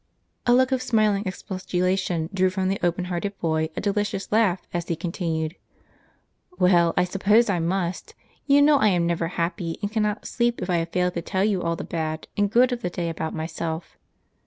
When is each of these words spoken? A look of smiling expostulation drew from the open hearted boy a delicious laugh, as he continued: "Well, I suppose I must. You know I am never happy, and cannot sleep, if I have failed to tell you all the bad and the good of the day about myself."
A 0.47 0.53
look 0.55 0.71
of 0.71 0.81
smiling 0.81 1.25
expostulation 1.27 2.27
drew 2.33 2.49
from 2.49 2.69
the 2.69 2.79
open 2.81 3.05
hearted 3.05 3.37
boy 3.37 3.69
a 3.75 3.81
delicious 3.81 4.31
laugh, 4.31 4.59
as 4.73 4.87
he 4.87 4.95
continued: 4.95 5.55
"Well, 6.57 6.95
I 6.97 7.03
suppose 7.03 7.51
I 7.51 7.59
must. 7.59 8.15
You 8.47 8.63
know 8.63 8.79
I 8.79 8.87
am 8.89 9.05
never 9.05 9.27
happy, 9.27 9.77
and 9.83 9.91
cannot 9.91 10.25
sleep, 10.25 10.59
if 10.59 10.71
I 10.71 10.77
have 10.77 10.89
failed 10.89 11.13
to 11.13 11.21
tell 11.21 11.43
you 11.45 11.61
all 11.61 11.75
the 11.75 11.83
bad 11.83 12.27
and 12.35 12.49
the 12.49 12.51
good 12.55 12.71
of 12.71 12.81
the 12.81 12.89
day 12.89 13.09
about 13.09 13.35
myself." 13.35 13.95